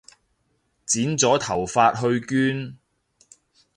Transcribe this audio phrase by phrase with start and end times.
[0.83, 2.75] 剪咗頭髮去捐